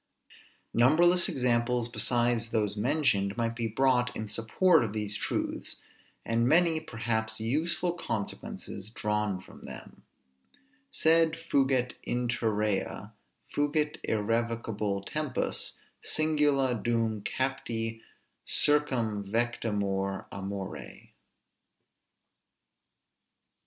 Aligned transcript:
Numberless 0.73 1.29
examples, 1.29 1.87
besides 1.87 2.49
those 2.49 2.75
mentioned, 2.75 3.37
might 3.37 3.55
be 3.55 3.67
brought 3.67 4.15
in 4.15 4.27
support 4.27 4.83
of 4.83 4.93
these 4.93 5.15
truths, 5.15 5.79
and 6.25 6.47
many 6.47 6.79
perhaps 6.79 7.39
useful 7.39 7.91
consequences 7.93 8.89
drawn 8.89 9.39
from 9.39 9.63
them 9.65 10.01
Sed 10.89 11.33
fugit 11.35 11.99
interea, 12.01 13.11
fugit 13.53 13.99
irrevocabile 14.03 15.03
tempus, 15.05 15.73
Singula 16.03 16.73
dum 16.81 17.21
capti 17.21 18.01
circumvectamur 18.47 20.25
amore. 20.31 21.09